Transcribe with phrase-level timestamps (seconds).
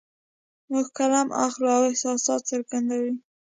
[0.71, 3.13] موږ قلم اخلو او احساسات څرګندوو